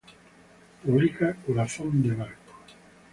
[0.83, 2.53] Publica "Corazón de barco".